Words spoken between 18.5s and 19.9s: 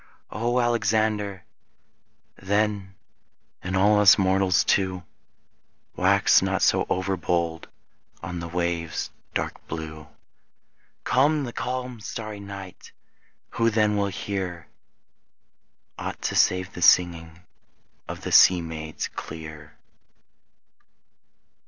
maids clear?